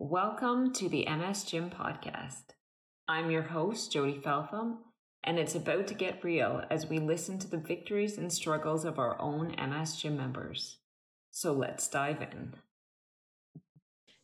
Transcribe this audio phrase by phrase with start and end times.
[0.00, 2.42] Welcome to the MS Gym podcast.
[3.06, 4.78] I'm your host, Jody Feltham,
[5.22, 8.98] and it's about to get real as we listen to the victories and struggles of
[8.98, 10.78] our own MS Gym members.
[11.30, 12.54] So let's dive in.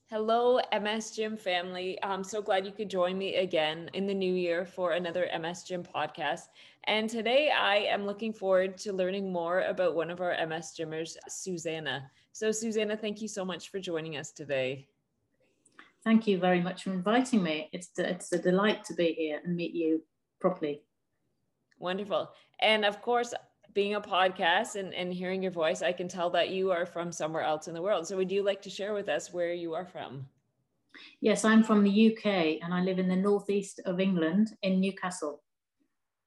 [0.06, 1.96] Hello, MS Gym family.
[2.02, 5.62] I'm so glad you could join me again in the new year for another MS
[5.62, 6.48] Gym podcast.
[6.84, 11.16] And today I am looking forward to learning more about one of our MS Gymmers,
[11.28, 12.10] Susannah.
[12.32, 14.88] So, Susannah, thank you so much for joining us today.
[16.04, 17.68] Thank you very much for inviting me.
[17.72, 20.02] It's, it's a delight to be here and meet you
[20.40, 20.82] properly.
[21.78, 22.30] Wonderful.
[22.60, 23.34] And of course,
[23.74, 27.12] being a podcast and, and hearing your voice, I can tell that you are from
[27.12, 28.06] somewhere else in the world.
[28.06, 30.26] So, would you like to share with us where you are from?
[31.20, 32.26] Yes, I'm from the UK
[32.62, 35.42] and I live in the northeast of England in Newcastle.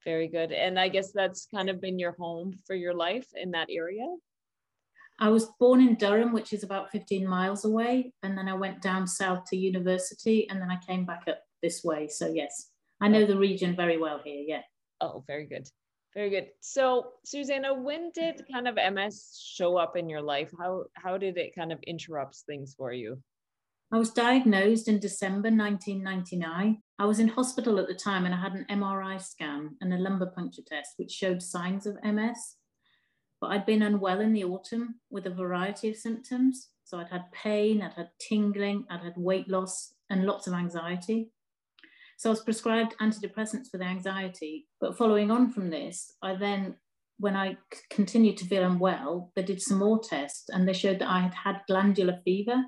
[0.04, 0.52] Very good.
[0.52, 4.06] And I guess that's kind of been your home for your life in that area?
[5.20, 8.12] I was born in Durham, which is about 15 miles away.
[8.22, 11.84] And then I went down south to university and then I came back up this
[11.84, 12.08] way.
[12.08, 12.70] So, yes,
[13.00, 14.44] I know the region very well here.
[14.46, 14.62] Yeah.
[15.00, 15.68] Oh, very good.
[16.14, 16.48] Very good.
[16.60, 20.50] So, Susannah, when did kind of MS show up in your life?
[20.58, 23.20] How how did it kind of interrupt things for you?
[23.92, 26.82] I was diagnosed in December 1999.
[26.98, 29.98] I was in hospital at the time and I had an MRI scan and a
[29.98, 32.56] lumbar puncture test, which showed signs of MS.
[33.44, 36.70] But I'd been unwell in the autumn with a variety of symptoms.
[36.84, 41.30] So I'd had pain, I'd had tingling, I'd had weight loss, and lots of anxiety.
[42.16, 44.66] So I was prescribed antidepressants for the anxiety.
[44.80, 46.76] But following on from this, I then,
[47.18, 47.58] when I
[47.90, 51.34] continued to feel unwell, they did some more tests and they showed that I had
[51.34, 52.64] had glandular fever.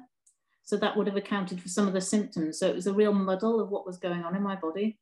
[0.65, 2.59] So that would have accounted for some of the symptoms.
[2.59, 4.99] So it was a real muddle of what was going on in my body.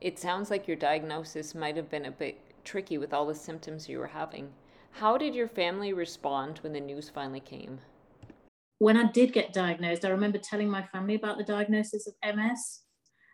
[0.00, 3.88] It sounds like your diagnosis might have been a bit tricky with all the symptoms
[3.88, 4.52] you were having.
[4.92, 7.80] How did your family respond when the news finally came?
[8.78, 12.80] When I did get diagnosed, I remember telling my family about the diagnosis of MS.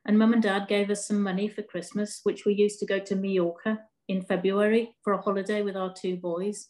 [0.06, 2.98] And mum and dad gave us some money for Christmas, which we used to go
[2.98, 6.68] to Mallorca in February for a holiday with our two boys,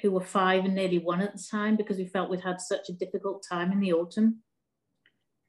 [0.00, 2.88] who were five and nearly one at the time, because we felt we'd had such
[2.88, 4.42] a difficult time in the autumn.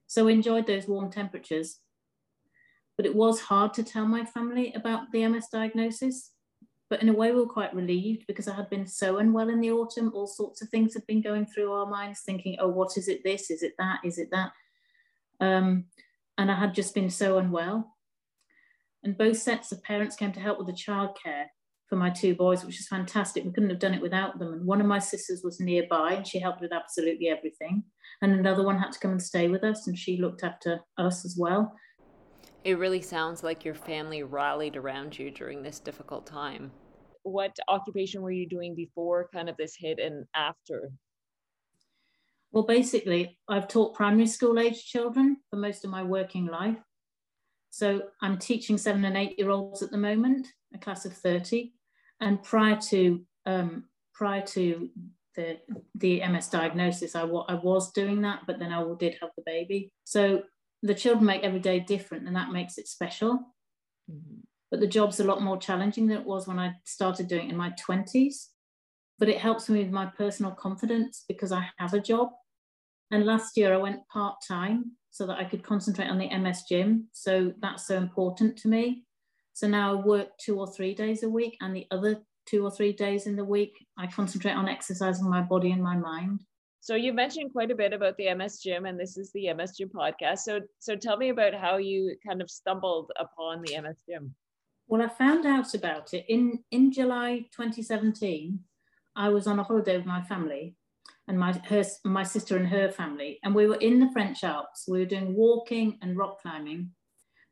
[0.08, 1.80] So we enjoyed those warm temperatures.
[2.98, 6.31] But it was hard to tell my family about the MS diagnosis.
[6.92, 9.62] But in a way, we were quite relieved because I had been so unwell in
[9.62, 10.12] the autumn.
[10.14, 13.24] All sorts of things had been going through our minds, thinking, oh, what is it
[13.24, 13.50] this?
[13.50, 14.02] Is it that?
[14.04, 14.52] Is it that?
[15.40, 15.86] Um,
[16.38, 17.96] and I had just been so unwell.
[19.06, 21.46] And both sets of parents came to help with the childcare
[21.88, 23.46] for my two boys, which is fantastic.
[23.46, 24.52] We couldn't have done it without them.
[24.52, 27.86] And one of my sisters was nearby and she helped with absolutely everything.
[28.22, 31.24] And another one had to come and stay with us and she looked after us
[31.24, 31.74] as well.
[32.64, 36.72] It really sounds like your family rallied around you during this difficult time.
[37.24, 40.92] What occupation were you doing before kind of this hit and after?
[42.52, 46.78] Well, basically, I've taught primary school age children for most of my working life.
[47.72, 51.74] So I'm teaching seven and eight year olds at the moment, a class of 30.
[52.20, 54.90] And prior to um, prior to
[55.36, 55.58] the
[55.96, 59.94] the MS diagnosis, I, I was doing that, but then I did have the baby.
[60.04, 60.44] So
[60.82, 63.34] the children make every day different, and that makes it special.
[64.10, 64.42] Mm-hmm.
[64.70, 67.52] But the job's a lot more challenging than it was when I started doing it
[67.52, 68.48] in my 20s.
[69.20, 72.30] But it helps me with my personal confidence because I have a job
[73.12, 76.64] and last year I went part time so that I could concentrate on the MS
[76.68, 77.10] gym.
[77.12, 79.04] So that's so important to me.
[79.54, 82.72] So now I work two or three days a week, and the other two or
[82.72, 86.46] three days in the week, I concentrate on exercising my body and my mind.
[86.84, 89.78] So you mentioned quite a bit about the MS gym, and this is the MS
[89.78, 90.40] gym podcast.
[90.40, 94.34] So, so tell me about how you kind of stumbled upon the MS gym.
[94.88, 98.60] Well, I found out about it in in July 2017.
[99.16, 100.76] I was on a holiday with my family,
[101.28, 104.86] and my her my sister and her family, and we were in the French Alps.
[104.88, 106.90] We were doing walking and rock climbing,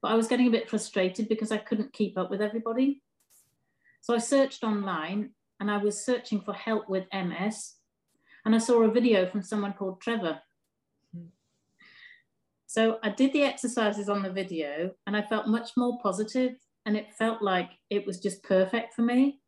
[0.02, 3.04] but I was getting a bit frustrated because I couldn't keep up with everybody.
[4.02, 7.76] So I searched online and I was searching for help with MS,
[8.46, 10.40] and I saw a video from someone called Trevor.
[12.68, 16.54] So I did the exercises on the video and I felt much more positive
[16.86, 19.40] and it felt like it was just perfect for me.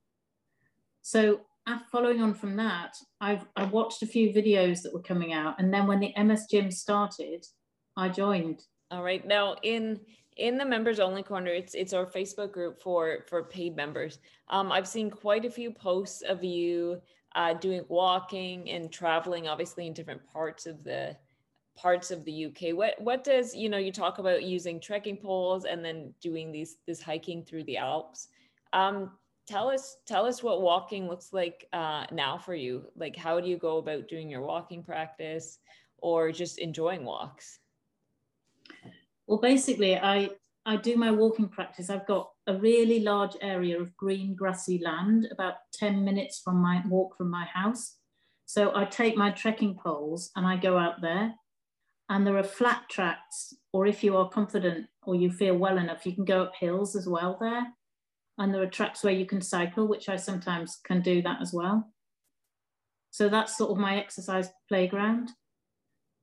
[1.03, 1.41] So
[1.91, 5.73] following on from that, I've I watched a few videos that were coming out, and
[5.73, 7.45] then when the MS Gym started,
[7.97, 8.63] I joined.
[8.89, 9.25] All right.
[9.25, 9.99] Now in
[10.37, 14.19] in the members only corner, it's it's our Facebook group for for paid members.
[14.49, 17.01] Um, I've seen quite a few posts of you
[17.35, 21.15] uh, doing walking and traveling, obviously in different parts of the
[21.77, 22.75] parts of the UK.
[22.75, 26.77] What what does you know you talk about using trekking poles and then doing these
[26.87, 28.27] this hiking through the Alps.
[28.73, 29.11] Um,
[29.47, 33.47] tell us tell us what walking looks like uh, now for you like how do
[33.47, 35.59] you go about doing your walking practice
[35.97, 37.59] or just enjoying walks?
[39.27, 40.31] Well, basically, I
[40.65, 41.89] I do my walking practice.
[41.89, 46.81] I've got a really large area of green grassy land about 10 minutes from my
[46.87, 47.95] walk from my house.
[48.45, 51.33] So I take my trekking poles and I go out there
[52.09, 56.05] and there are flat tracks, or if you are confident or you feel well enough,
[56.05, 57.67] you can go up hills as well there.
[58.37, 61.53] And there are tracks where you can cycle, which I sometimes can do that as
[61.53, 61.89] well.
[63.11, 65.29] So that's sort of my exercise playground.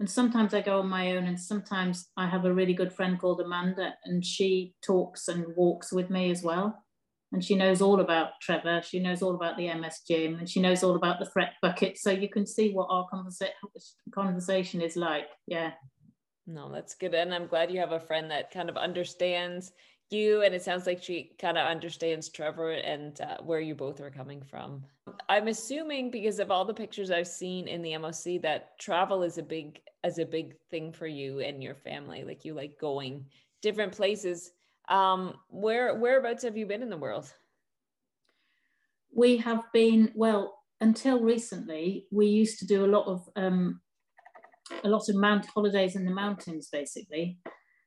[0.00, 3.18] And sometimes I go on my own, and sometimes I have a really good friend
[3.18, 6.84] called Amanda, and she talks and walks with me as well.
[7.32, 8.80] And she knows all about Trevor.
[8.82, 11.98] She knows all about the MS gym, and she knows all about the threat bucket.
[11.98, 13.48] So you can see what our conversa-
[14.14, 15.26] conversation is like.
[15.46, 15.72] Yeah.
[16.46, 17.14] No, that's good.
[17.14, 19.72] And I'm glad you have a friend that kind of understands
[20.10, 24.00] you and it sounds like she kind of understands trevor and uh, where you both
[24.00, 24.82] are coming from.
[25.28, 29.38] I'm assuming because of all the pictures i've seen in the moc that travel is
[29.38, 33.26] a big as a big thing for you and your family like you like going
[33.62, 34.52] different places.
[34.88, 37.32] Um where whereabouts have you been in the world?
[39.14, 43.80] We have been well until recently we used to do a lot of um
[44.84, 47.38] a lot of mount holidays in the mountains basically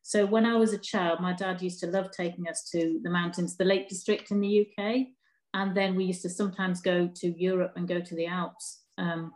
[0.03, 3.09] so when I was a child, my dad used to love taking us to the
[3.09, 5.07] mountains, the Lake District in the UK.
[5.53, 8.81] And then we used to sometimes go to Europe and go to the Alps.
[8.98, 9.33] Um,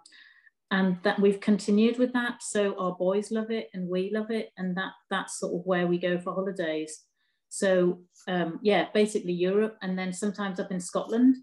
[0.72, 2.42] and that we've continued with that.
[2.42, 4.50] So our boys love it and we love it.
[4.58, 7.04] And that that's sort of where we go for holidays.
[7.50, 11.38] So um, yeah, basically Europe and then sometimes up in Scotland.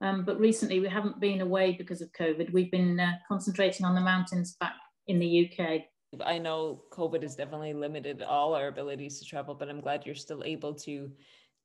[0.00, 2.52] Um, but recently we haven't been away because of COVID.
[2.52, 4.74] We've been uh, concentrating on the mountains back
[5.06, 5.82] in the UK.
[6.20, 10.14] I know COVID has definitely limited all our abilities to travel, but I'm glad you're
[10.14, 11.10] still able to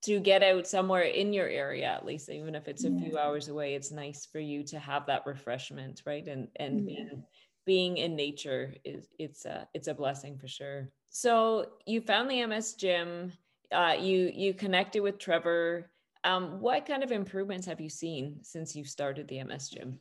[0.03, 2.99] to get out somewhere in your area at least even if it's a yeah.
[2.99, 6.95] few hours away it's nice for you to have that refreshment right and and yeah.
[6.95, 7.23] being
[7.65, 12.45] being in nature is it's a it's a blessing for sure so you found the
[12.45, 13.31] ms gym
[13.71, 15.89] uh, you you connected with trevor
[16.23, 19.99] um, what kind of improvements have you seen since you started the ms gym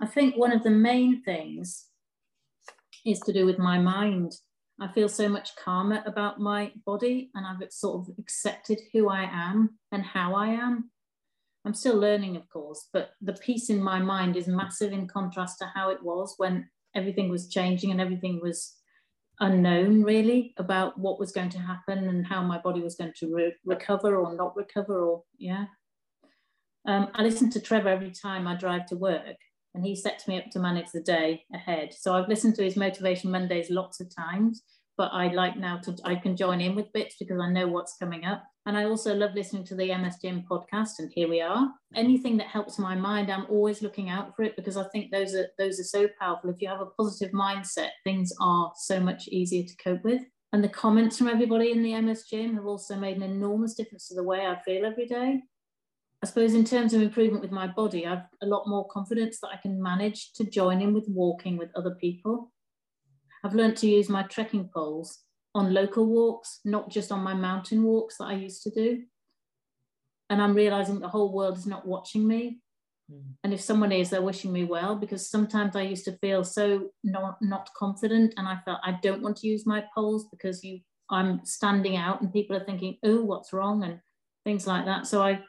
[0.00, 1.89] i think one of the main things
[3.04, 4.32] is to do with my mind.
[4.80, 9.28] I feel so much calmer about my body and I've sort of accepted who I
[9.30, 10.90] am and how I am.
[11.66, 15.58] I'm still learning, of course, but the peace in my mind is massive in contrast
[15.58, 18.74] to how it was when everything was changing and everything was
[19.40, 23.34] unknown, really, about what was going to happen and how my body was going to
[23.34, 25.66] re- recover or not recover, or yeah.
[26.86, 29.36] Um, I listen to Trevor every time I drive to work
[29.74, 31.92] and he sets me up to manage the day ahead.
[31.92, 34.62] So I've listened to his Motivation Mondays lots of times,
[34.96, 37.96] but I like now to, I can join in with bits because I know what's
[37.96, 38.44] coming up.
[38.66, 41.70] And I also love listening to the MS Gym podcast, and here we are.
[41.94, 45.34] Anything that helps my mind, I'm always looking out for it because I think those
[45.34, 46.50] are those are so powerful.
[46.50, 50.22] If you have a positive mindset, things are so much easier to cope with.
[50.52, 54.08] And the comments from everybody in the MS Gym have also made an enormous difference
[54.08, 55.40] to the way I feel every day.
[56.22, 59.48] I suppose in terms of improvement with my body, I've a lot more confidence that
[59.48, 62.52] I can manage to join in with walking with other people.
[63.42, 65.20] I've learned to use my trekking poles
[65.54, 69.02] on local walks, not just on my mountain walks that I used to do.
[70.28, 72.60] And I'm realizing the whole world is not watching me.
[73.10, 73.22] Mm.
[73.42, 76.90] And if someone is, they're wishing me well because sometimes I used to feel so
[77.02, 80.80] not, not confident and I felt I don't want to use my poles because you
[81.10, 83.82] I'm standing out and people are thinking, oh, what's wrong?
[83.82, 84.00] And
[84.44, 85.06] things like that.
[85.06, 85.40] So I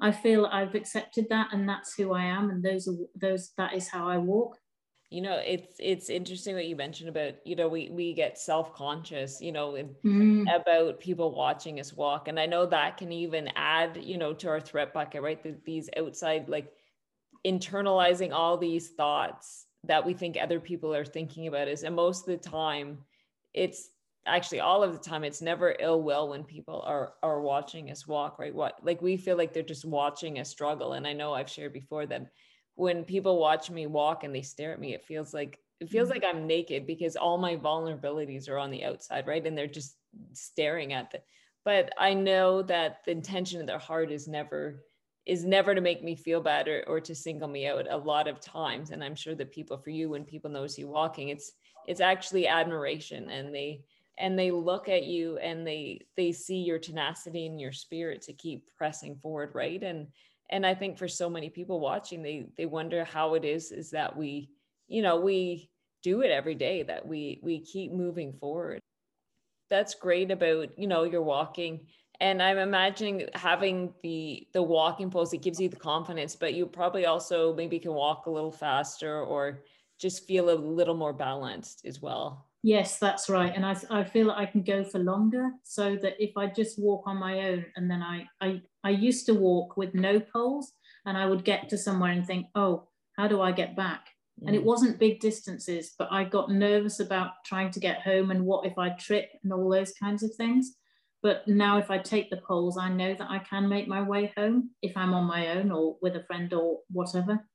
[0.00, 3.74] I feel I've accepted that and that's who I am and those are those that
[3.74, 4.56] is how I walk.
[5.10, 9.40] You know, it's it's interesting what you mentioned about, you know, we we get self-conscious,
[9.40, 10.44] you know, mm.
[10.54, 12.28] about people watching us walk.
[12.28, 15.42] And I know that can even add, you know, to our threat bucket, right?
[15.42, 16.72] The, these outside like
[17.44, 21.82] internalizing all these thoughts that we think other people are thinking about us.
[21.82, 22.98] And most of the time
[23.52, 23.88] it's
[24.30, 28.06] actually all of the time it's never ill will when people are are watching us
[28.06, 28.54] walk right?
[28.54, 30.92] What like we feel like they're just watching us struggle.
[30.94, 32.30] And i know i've shared before that
[32.74, 36.08] when people watch me walk and they stare at me it feels like it feels
[36.08, 36.22] mm-hmm.
[36.22, 39.46] like i'm naked because all my vulnerabilities are on the outside right?
[39.46, 39.96] And they're just
[40.32, 41.20] staring at the
[41.64, 44.82] but i know that the intention of their heart is never
[45.26, 48.26] is never to make me feel bad or, or to single me out a lot
[48.26, 48.90] of times.
[48.90, 51.52] And i'm sure that people for you when people notice you walking it's
[51.86, 53.82] it's actually admiration and they
[54.20, 58.32] and they look at you and they they see your tenacity and your spirit to
[58.32, 59.82] keep pressing forward right?
[59.82, 60.08] And
[60.52, 63.90] and i think for so many people watching they they wonder how it is is
[63.90, 64.50] that we
[64.88, 65.70] you know we
[66.02, 68.80] do it every day that we we keep moving forward.
[69.68, 71.86] That's great about you know your walking.
[72.22, 76.66] And i'm imagining having the the walking poles it gives you the confidence but you
[76.66, 79.62] probably also maybe can walk a little faster or
[79.98, 82.49] just feel a little more balanced as well.
[82.62, 83.52] Yes, that's right.
[83.54, 86.78] And I, I feel that I can go for longer so that if I just
[86.78, 90.72] walk on my own and then I, I, I used to walk with no poles
[91.06, 94.08] and I would get to somewhere and think, oh, how do I get back?
[94.42, 94.48] Mm.
[94.48, 94.66] And it mm.
[94.66, 98.76] wasn't big distances, but I got nervous about trying to get home and what if
[98.76, 100.76] I trip and all those kinds of things.
[101.22, 104.32] But now, if I take the poles, I know that I can make my way
[104.38, 107.46] home if I'm on my own or with a friend or whatever.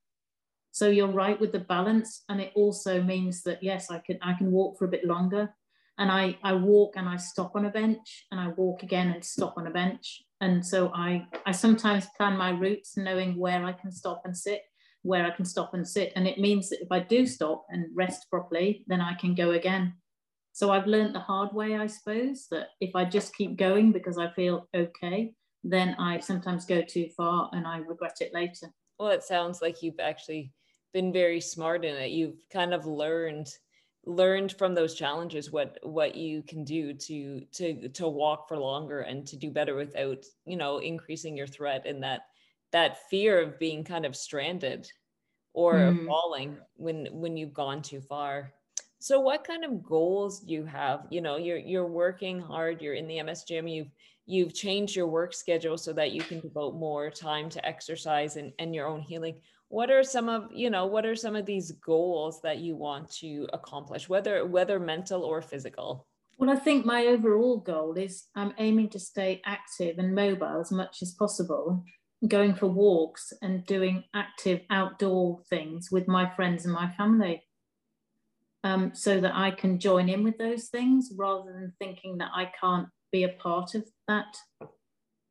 [0.76, 4.34] So you're right with the balance, and it also means that yes, I can I
[4.34, 5.48] can walk for a bit longer,
[5.96, 9.24] and I I walk and I stop on a bench, and I walk again and
[9.24, 13.72] stop on a bench, and so I I sometimes plan my routes knowing where I
[13.72, 14.60] can stop and sit,
[15.00, 17.86] where I can stop and sit, and it means that if I do stop and
[17.94, 19.94] rest properly, then I can go again.
[20.52, 24.18] So I've learned the hard way, I suppose, that if I just keep going because
[24.18, 25.32] I feel okay,
[25.64, 28.68] then I sometimes go too far and I regret it later.
[28.98, 30.52] Well, it sounds like you've actually
[30.96, 32.10] been very smart in it.
[32.10, 33.48] You've kind of learned
[34.06, 39.00] learned from those challenges what what you can do to to to walk for longer
[39.00, 42.20] and to do better without you know increasing your threat and that
[42.72, 44.90] that fear of being kind of stranded
[45.52, 46.06] or mm.
[46.06, 48.52] falling when when you've gone too far
[48.98, 51.06] so what kind of goals do you have?
[51.10, 53.90] You know, you're you're working hard, you're in the MS gym, you've
[54.26, 58.52] you've changed your work schedule so that you can devote more time to exercise and,
[58.58, 59.36] and your own healing.
[59.68, 63.10] What are some of, you know, what are some of these goals that you want
[63.18, 66.06] to accomplish, whether whether mental or physical?
[66.38, 70.70] Well, I think my overall goal is I'm aiming to stay active and mobile as
[70.70, 71.82] much as possible,
[72.28, 77.42] going for walks and doing active outdoor things with my friends and my family
[78.64, 82.50] um, so that I can join in with those things rather than thinking that I
[82.60, 84.36] can't be a part of that.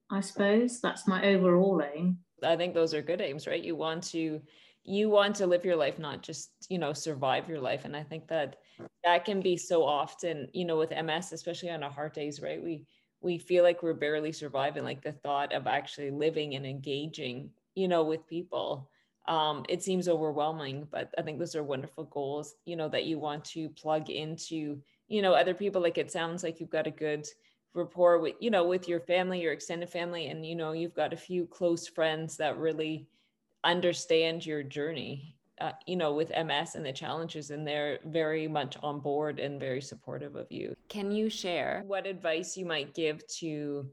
[0.10, 2.20] I suppose that's my overall aim.
[2.46, 3.64] I think those are good aims, right?
[3.64, 4.42] You want to
[4.84, 7.86] you want to live your life, not just, you know, survive your life.
[7.86, 8.58] And I think that
[9.04, 12.62] that can be so often, you know, with MS, especially on our hard days, right?
[12.64, 12.86] We
[13.22, 17.88] we feel like we're barely surviving, like the thought of actually living and engaging, you
[17.88, 18.90] know, with people
[19.28, 23.18] um, it seems overwhelming but i think those are wonderful goals you know that you
[23.18, 26.92] want to plug into you know other people like it sounds like you've got a
[26.92, 27.28] good
[27.76, 31.14] rapport with you know with your family your extended family and you know you've got
[31.14, 33.06] a few close friends that really
[33.64, 38.78] understand your journey uh, you know with ms and the challenges and they're very much
[38.82, 40.76] on board and very supportive of you.
[40.90, 43.88] Can you share what advice you might give to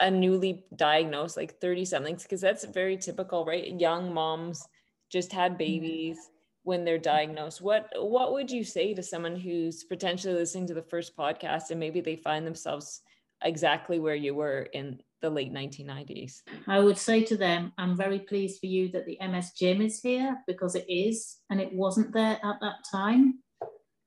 [0.00, 2.22] a newly diagnosed like 30 somethings?
[2.22, 3.78] Because that's very typical right?
[3.78, 4.66] Young moms
[5.10, 5.58] just had mm-hmm.
[5.58, 6.18] babies
[6.66, 10.82] when they're diagnosed what what would you say to someone who's potentially listening to the
[10.82, 13.02] first podcast and maybe they find themselves
[13.42, 18.18] exactly where you were in the late 1990s i would say to them i'm very
[18.18, 22.12] pleased for you that the ms gym is here because it is and it wasn't
[22.12, 23.38] there at that time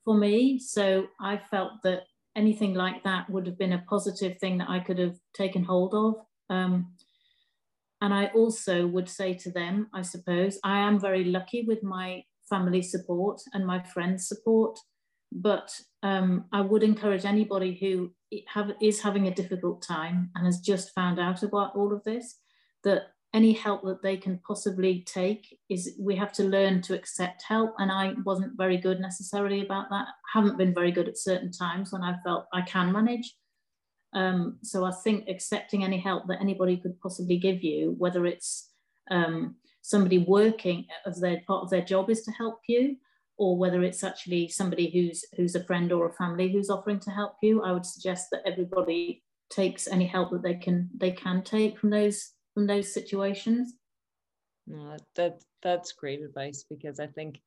[0.05, 2.03] for me so i felt that
[2.39, 5.93] anything like that would have been a positive thing that I could have taken hold
[5.93, 6.15] of.
[6.49, 6.93] Um,
[8.01, 12.23] and I also would say to them, I suppose, I am very lucky with my
[12.49, 14.77] family support and my friends' support.
[15.31, 18.11] But um, I would encourage anybody who
[18.47, 22.37] have, is having a difficult time and has just found out about all of this
[22.83, 27.43] that any help that they can possibly take is we have to learn to accept
[27.43, 27.75] help.
[27.77, 30.07] And i wasn't very good necessarily about that.
[30.33, 33.35] Haven't been very good at certain times when i felt i can manage.
[34.13, 38.71] Um, so i think accepting any help that anybody could possibly give you whether it's
[39.11, 42.95] um, somebody working as their part of their job is to help you
[43.37, 47.09] or whether it's actually somebody who's who's a friend or a family who's offering to
[47.09, 51.41] help you i would suggest that everybody takes any help that they can they can
[51.43, 53.75] take from those from those situations.
[54.67, 57.39] No, that that's great advice because I think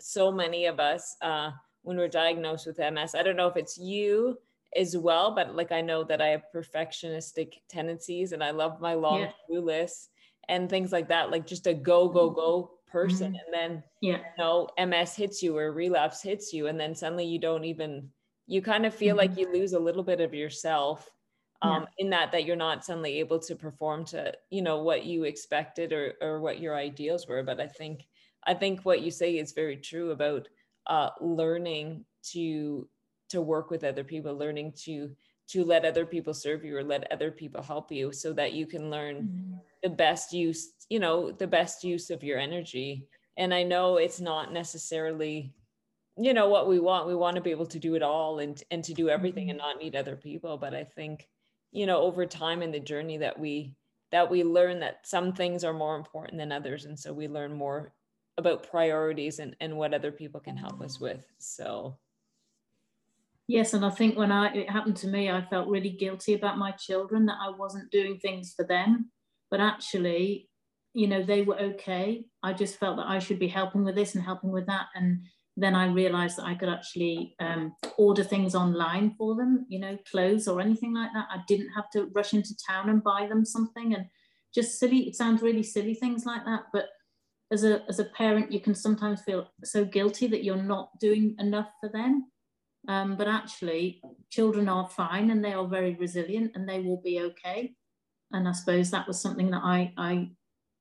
[0.00, 1.50] so many of us, uh,
[1.82, 4.38] when we're diagnosed with MS, I don't know if it's you
[4.76, 8.94] as well, but like I know that I have perfectionistic tendencies and I love my
[8.94, 9.26] long yeah.
[9.26, 10.08] to-do lists
[10.50, 13.32] and things like that, like just a go, go, go person.
[13.32, 13.54] Mm-hmm.
[13.54, 17.24] And then yeah, you know, MS hits you or relapse hits you, and then suddenly
[17.24, 18.10] you don't even
[18.46, 19.30] you kind of feel mm-hmm.
[19.30, 21.08] like you lose a little bit of yourself
[21.62, 22.04] um, yeah.
[22.04, 25.92] in that that you're not suddenly able to perform to you know what you expected
[25.92, 28.06] or or what your ideals were but i think
[28.46, 30.48] i think what you say is very true about
[30.86, 32.88] uh, learning to
[33.28, 35.10] to work with other people learning to
[35.52, 38.66] to let other people serve you or let other people help you so that you
[38.66, 39.54] can learn mm-hmm.
[39.82, 44.20] the best use you know the best use of your energy and i know it's
[44.20, 45.52] not necessarily
[46.16, 48.62] you know what we want we want to be able to do it all and
[48.70, 49.50] and to do everything mm-hmm.
[49.50, 51.28] and not need other people but i think
[51.72, 53.74] you know over time in the journey that we
[54.10, 57.52] that we learn that some things are more important than others and so we learn
[57.52, 57.92] more
[58.40, 61.24] about priorities and, and what other people can help us with.
[61.38, 61.96] So
[63.50, 66.56] Yes, and I think when I it happened to me, I felt really guilty about
[66.56, 69.10] my children that I wasn't doing things for them.
[69.50, 70.48] But actually,
[70.94, 72.26] you know, they were okay.
[72.44, 74.86] I just felt that I should be helping with this and helping with that.
[74.94, 75.24] And
[75.56, 79.98] then I realized that I could actually um, order things online for them, you know,
[80.08, 81.26] clothes or anything like that.
[81.30, 84.06] I didn't have to rush into town and buy them something and
[84.54, 86.66] just silly, it sounds really silly things like that.
[86.72, 86.86] But
[87.52, 91.36] as a, as a parent, you can sometimes feel so guilty that you're not doing
[91.40, 92.29] enough for them.
[92.88, 97.20] Um, but actually, children are fine and they are very resilient and they will be
[97.20, 97.74] okay.
[98.32, 100.30] And I suppose that was something that I I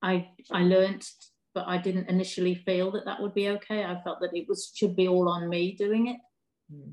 [0.01, 1.05] I I learned,
[1.53, 3.83] but I didn't initially feel that that would be okay.
[3.83, 6.17] I felt that it was should be all on me doing it.
[6.71, 6.91] Hmm.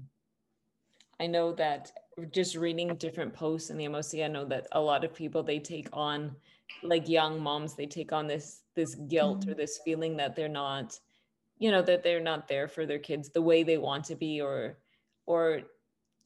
[1.21, 1.93] I know that
[2.31, 5.59] just reading different posts in the MOC, I know that a lot of people they
[5.59, 6.35] take on
[6.83, 9.51] like young moms, they take on this this guilt mm-hmm.
[9.51, 10.99] or this feeling that they're not,
[11.59, 14.41] you know, that they're not there for their kids the way they want to be
[14.41, 14.79] or
[15.27, 15.61] or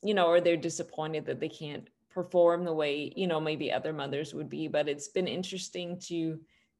[0.02, 3.92] you know or they're disappointed that they can't perform the way you know maybe other
[3.92, 4.68] mothers would be.
[4.68, 6.38] But it's been interesting to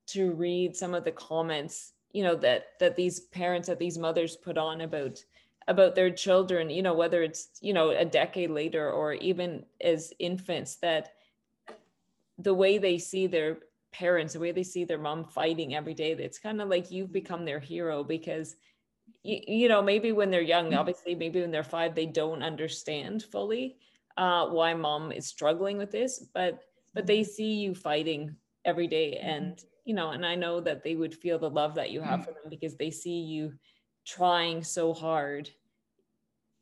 [0.09, 4.37] to read some of the comments you know that that these parents that these mothers
[4.37, 5.23] put on about
[5.69, 10.13] about their children you know whether it's you know a decade later or even as
[10.19, 11.13] infants that
[12.39, 13.59] the way they see their
[13.93, 17.13] parents the way they see their mom fighting every day it's kind of like you've
[17.13, 18.57] become their hero because
[19.23, 20.79] you, you know maybe when they're young mm-hmm.
[20.79, 23.77] obviously maybe when they're five they don't understand fully
[24.17, 26.61] uh, why mom is struggling with this but
[26.95, 27.31] but they mm-hmm.
[27.31, 28.35] see you fighting
[28.65, 29.29] every day mm-hmm.
[29.29, 32.25] and you know and i know that they would feel the love that you have
[32.25, 33.53] for them because they see you
[34.07, 35.49] trying so hard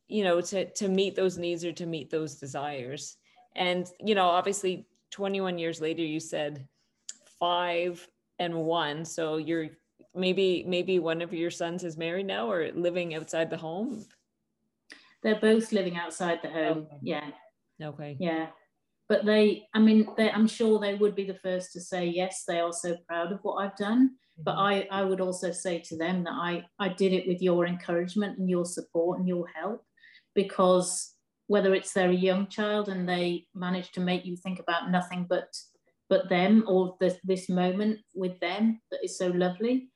[0.09, 3.17] you know to to meet those needs or to meet those desires
[3.57, 6.67] and you know obviously 21 years later you said
[7.39, 8.07] five
[8.39, 9.69] and one so you're
[10.15, 14.05] maybe maybe one of your sons is married now or living outside the home?
[15.23, 16.87] They're both living outside the home.
[16.87, 16.99] Okay.
[17.03, 17.31] yeah.
[17.83, 18.17] Okay.
[18.19, 18.47] Yeah.
[19.09, 22.45] But they i mean they, i'm sure they would be the first to say yes
[22.47, 24.11] they are so proud of what i've done.
[24.11, 24.43] Mm-hmm.
[24.45, 27.67] but i i would also say to them that i i did it with your
[27.67, 29.83] encouragement and your support and your help
[30.35, 31.15] because
[31.47, 35.27] whether it's they're a young child and they manage to make you think about nothing
[35.29, 35.49] but
[36.11, 39.91] but them or this, this moment with them that is so lovely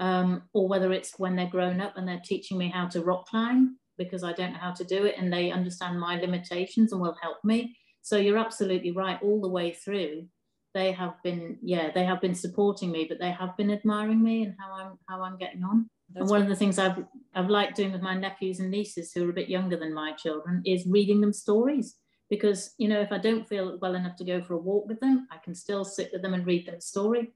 [0.00, 3.26] um, or whether it's when they're grown up and they're teaching me how to rock
[3.26, 7.02] climb because I don't know how to do it and they understand my limitations and
[7.02, 7.76] will help me.
[8.00, 10.26] So you're absolutely right all the way through.
[10.72, 14.44] They have been, yeah, they have been supporting me, but they have been admiring me
[14.44, 15.90] and how I'm how I'm getting on.
[16.14, 19.12] That's and one of the things I've I've liked doing with my nephews and nieces
[19.12, 21.96] who are a bit younger than my children is reading them stories
[22.30, 25.00] because you know if I don't feel well enough to go for a walk with
[25.00, 27.32] them, I can still sit with them and read them a story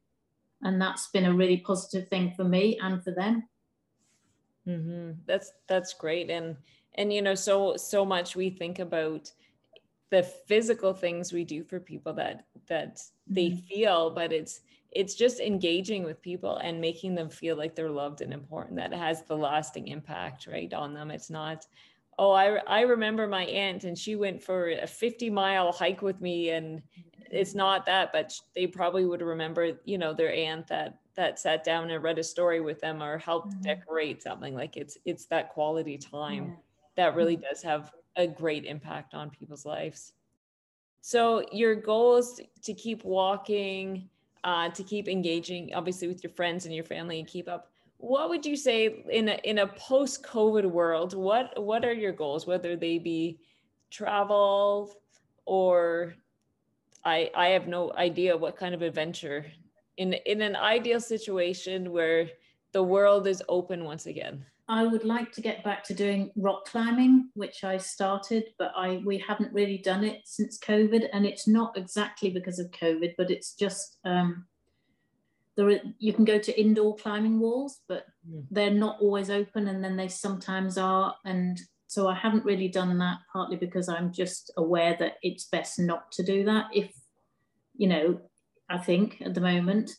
[0.64, 3.46] and that's been a really positive thing for me and for them
[4.66, 5.12] mm-hmm.
[5.26, 6.56] that's that's great and
[6.96, 9.30] and you know so so much we think about
[10.10, 13.66] the physical things we do for people that that they mm-hmm.
[13.66, 14.60] feel but it's
[14.92, 18.92] it's just engaging with people and making them feel like they're loved and important that
[18.92, 21.66] has the lasting impact right on them it's not
[22.18, 26.20] oh i i remember my aunt and she went for a 50 mile hike with
[26.20, 26.82] me and
[27.34, 31.62] it's not that, but they probably would remember, you know, their aunt that that sat
[31.62, 33.62] down and read a story with them or helped mm-hmm.
[33.62, 34.54] decorate something.
[34.54, 36.54] Like it's it's that quality time yeah.
[36.96, 37.46] that really mm-hmm.
[37.50, 40.12] does have a great impact on people's lives.
[41.00, 44.08] So your goal is to keep walking,
[44.44, 47.70] uh, to keep engaging, obviously with your friends and your family, and keep up.
[48.04, 51.14] What would you say in a in a post COVID world?
[51.14, 52.46] What what are your goals?
[52.46, 53.38] Whether they be
[53.90, 54.92] travel
[55.46, 56.14] or
[57.02, 59.46] I I have no idea what kind of adventure
[59.96, 62.28] in in an ideal situation where
[62.72, 64.44] the world is open once again.
[64.68, 69.00] I would like to get back to doing rock climbing, which I started, but I
[69.06, 73.30] we haven't really done it since COVID, and it's not exactly because of COVID, but
[73.30, 74.44] it's just um,
[75.56, 75.68] there.
[75.70, 78.44] Are, you can go to indoor climbing walls, but mm.
[78.50, 81.60] they're not always open, and then they sometimes are, and
[81.94, 86.10] so I haven't really done that partly because I'm just aware that it's best not
[86.12, 86.92] to do that if,
[87.76, 88.20] you know,
[88.68, 89.92] I think at the moment.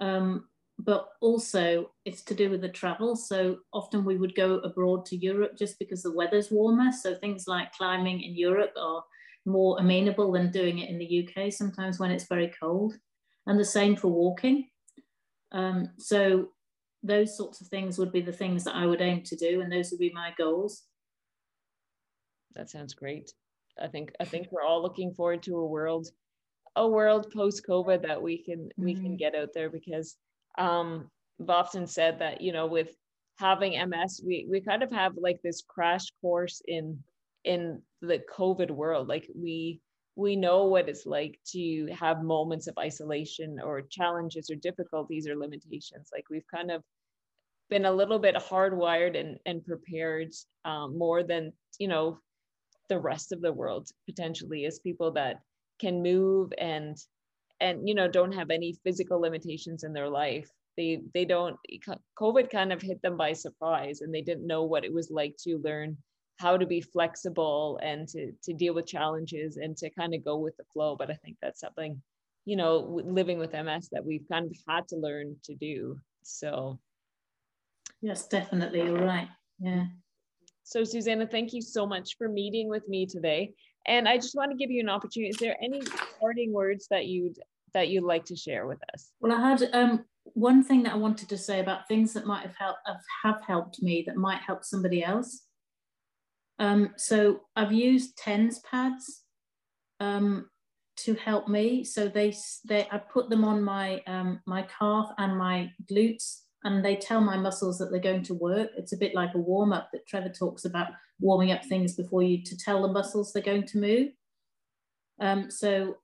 [0.00, 0.44] Um,
[0.78, 3.16] but also it's to do with the travel.
[3.16, 6.92] So often we would go abroad to Europe just because the weather's warmer.
[6.92, 9.02] So things like climbing in Europe are
[9.44, 12.94] more amenable than doing it in the UK sometimes when it's very cold.
[13.46, 14.68] And the same for walking.
[15.52, 16.48] Um, so
[17.02, 19.72] those sorts of things would be the things that I would aim to do, and
[19.72, 20.84] those would be my goals
[22.54, 23.32] that sounds great.
[23.80, 26.08] I think I think we're all looking forward to a world,
[26.76, 28.84] a world post COVID that we can mm-hmm.
[28.84, 29.16] we can mm-hmm.
[29.16, 30.16] get out there because
[30.58, 31.08] um
[31.40, 32.94] I've often said that you know with
[33.38, 37.02] having ms we we kind of have like this crash course in
[37.44, 39.80] in the covid world like we
[40.20, 45.34] we know what it's like to have moments of isolation or challenges or difficulties or
[45.34, 46.10] limitations.
[46.12, 46.82] Like we've kind of
[47.70, 50.30] been a little bit hardwired and, and prepared
[50.66, 52.18] um, more than you know
[52.90, 55.40] the rest of the world potentially as people that
[55.80, 56.98] can move and
[57.60, 60.50] and you know don't have any physical limitations in their life.
[60.76, 61.56] They they don't
[62.20, 65.36] covid kind of hit them by surprise and they didn't know what it was like
[65.44, 65.96] to learn
[66.40, 70.36] how to be flexible and to to deal with challenges and to kind of go
[70.36, 72.00] with the flow but i think that's something
[72.44, 76.78] you know living with ms that we've kind of had to learn to do so.
[78.02, 79.84] Yes definitely you're right yeah.
[80.62, 83.52] So susannah thank you so much for meeting with me today
[83.86, 85.82] and i just want to give you an opportunity is there any
[86.18, 87.38] parting words that you'd
[87.74, 89.10] that you'd like to share with us?
[89.20, 92.42] Well i had um one thing that I wanted to say about things that might
[92.42, 92.80] have helped
[93.22, 95.46] have helped me that might help somebody else.
[96.60, 99.22] Um, so I've used TENS pads
[99.98, 100.48] um,
[100.98, 101.82] to help me.
[101.82, 102.36] So they
[102.68, 107.22] they I put them on my um, my calf and my glutes, and they tell
[107.22, 108.70] my muscles that they're going to work.
[108.76, 112.22] It's a bit like a warm up that Trevor talks about warming up things before
[112.22, 114.08] you to tell the muscles they're going to move.
[115.18, 115.96] Um, so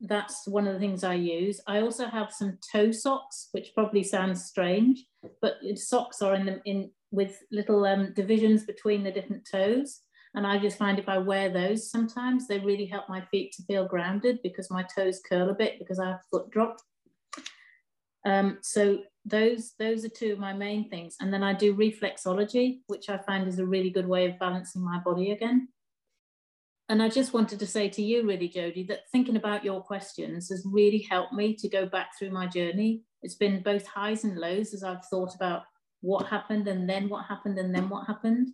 [0.00, 1.60] that's one of the things I use.
[1.66, 5.04] I also have some toe socks, which probably sounds strange,
[5.40, 10.00] but socks are in the in with little um, divisions between the different toes.
[10.34, 13.62] And I just find if I wear those sometimes, they really help my feet to
[13.62, 16.78] feel grounded because my toes curl a bit because I have foot drop.
[18.26, 21.16] Um, so those those are two of my main things.
[21.20, 24.84] And then I do reflexology, which I find is a really good way of balancing
[24.84, 25.68] my body again.
[26.88, 30.50] And I just wanted to say to you, really, Jodie, that thinking about your questions
[30.50, 33.02] has really helped me to go back through my journey.
[33.22, 35.62] It's been both highs and lows as I've thought about
[36.02, 38.48] what happened and then what happened and then what happened.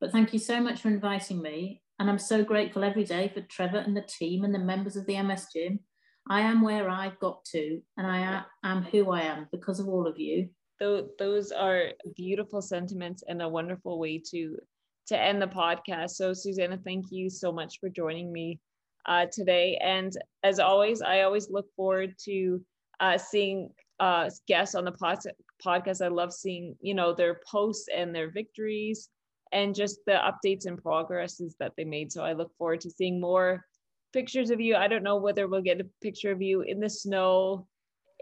[0.00, 1.82] But thank you so much for inviting me.
[1.98, 5.06] And I'm so grateful every day for Trevor and the team and the members of
[5.06, 5.80] the MS Gym.
[6.28, 10.06] I am where I've got to, and I am who I am because of all
[10.06, 10.48] of you.
[10.78, 11.84] Those are
[12.16, 14.58] beautiful sentiments and a wonderful way to
[15.06, 16.10] to end the podcast.
[16.10, 18.58] So, Susannah, thank you so much for joining me
[19.06, 19.78] uh, today.
[19.80, 22.60] And as always, I always look forward to
[22.98, 25.20] uh, seeing uh, guests on the pod-
[25.64, 26.04] podcast.
[26.04, 29.08] I love seeing, you know, their posts and their victories
[29.52, 32.12] and just the updates and progresses that they made.
[32.12, 33.64] So I look forward to seeing more
[34.12, 34.76] pictures of you.
[34.76, 37.66] I don't know whether we'll get a picture of you in the snow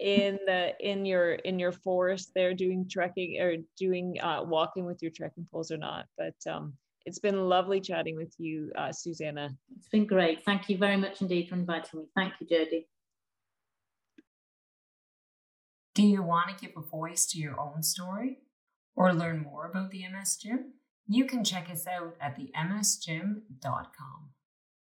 [0.00, 5.00] in the in your in your forest there doing trekking or doing uh, walking with
[5.02, 6.06] your trekking poles or not.
[6.18, 6.74] But um
[7.06, 9.50] it's been lovely chatting with you uh, susannah.
[9.76, 10.44] It's been great.
[10.44, 12.06] Thank you very much indeed for inviting me.
[12.16, 12.87] Thank you jodie.
[15.94, 18.38] Do you want to give a voice to your own story
[18.96, 20.72] or learn more about the ms gym
[21.07, 24.34] you can check us out at the msgym.com